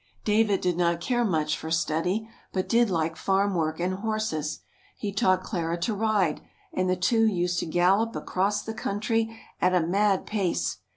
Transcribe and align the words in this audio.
David 0.25 0.61
did 0.61 0.77
not 0.77 0.99
care 0.99 1.23
much 1.23 1.55
for 1.55 1.69
study, 1.69 2.27
but 2.51 2.67
did 2.67 2.89
like 2.89 3.15
farm 3.15 3.53
work 3.53 3.79
and 3.79 3.93
horses. 3.93 4.61
He 4.97 5.13
taught 5.13 5.43
Clara 5.43 5.77
to 5.81 5.93
ride, 5.93 6.41
and 6.73 6.89
the 6.89 6.95
two 6.95 7.27
used 7.27 7.59
to 7.59 7.67
gallop 7.67 8.15
across 8.15 8.63
the 8.63 8.73
country 8.73 9.37
at 9.61 9.75
a 9.75 9.85
mad 9.85 10.25
pace. 10.25 10.79